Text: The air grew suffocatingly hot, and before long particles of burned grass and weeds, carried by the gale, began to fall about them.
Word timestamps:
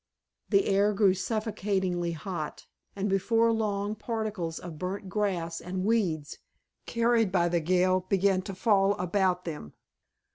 The 0.49 0.65
air 0.65 0.93
grew 0.93 1.13
suffocatingly 1.13 2.13
hot, 2.13 2.65
and 2.95 3.07
before 3.07 3.51
long 3.53 3.93
particles 3.93 4.57
of 4.57 4.79
burned 4.79 5.11
grass 5.11 5.61
and 5.61 5.85
weeds, 5.85 6.39
carried 6.87 7.31
by 7.31 7.49
the 7.49 7.59
gale, 7.59 7.99
began 8.09 8.41
to 8.49 8.55
fall 8.55 8.93
about 8.95 9.45
them. 9.45 9.73